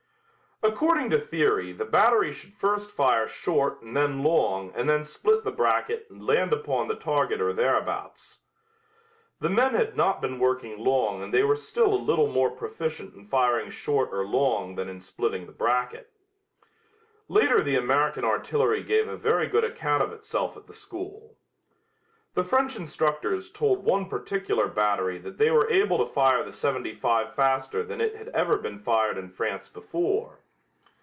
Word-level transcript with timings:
According 0.63 1.09
to 1.09 1.17
theory 1.17 1.71
the 1.71 1.85
battery 1.85 2.31
should 2.31 2.53
first 2.53 2.91
fire 2.91 3.27
short 3.27 3.81
and 3.81 3.97
then 3.97 4.21
long 4.23 4.71
and 4.75 4.87
then 4.87 5.03
split 5.03 5.43
the 5.43 5.49
bracket 5.51 6.05
and 6.11 6.23
land 6.27 6.53
upon 6.53 6.87
the 6.87 6.93
target 6.95 7.41
or 7.41 7.51
thereabouts. 7.51 8.43
The 9.39 9.49
men 9.49 9.73
had 9.73 9.97
not 9.97 10.21
been 10.21 10.37
working 10.37 10.77
long 10.77 11.23
and 11.23 11.33
they 11.33 11.41
were 11.41 11.55
still 11.55 11.91
a 11.91 11.95
little 12.07 12.27
more 12.31 12.51
proficient 12.51 13.15
in 13.15 13.25
firing 13.25 13.71
short 13.71 14.09
or 14.13 14.23
long 14.23 14.75
than 14.75 14.87
in 14.87 15.01
splitting 15.01 15.47
the 15.47 15.51
bracket. 15.51 16.11
Later 17.27 17.59
the 17.61 17.75
American 17.75 18.23
artillery 18.23 18.83
gave 18.83 19.07
a 19.07 19.17
very 19.17 19.47
good 19.47 19.63
account 19.63 20.03
of 20.03 20.11
itself 20.13 20.55
at 20.55 20.67
the 20.67 20.75
school. 20.75 21.39
The 22.35 22.43
French 22.43 22.75
instructors 22.75 23.49
told 23.49 23.83
one 23.83 24.07
particular 24.07 24.67
battery 24.67 25.17
that 25.17 25.39
they 25.39 25.49
were 25.49 25.71
able 25.71 25.97
to 25.97 26.05
fire 26.13 26.43
the 26.43 26.51
seventy 26.53 26.93
five 26.93 27.33
faster 27.33 27.81
than 27.81 27.99
it 27.99 28.15
had 28.15 28.27
ever 28.27 28.57
been 28.59 28.77
fired 28.77 29.17
in 29.17 29.31
France 29.31 29.67
before. 29.67 30.37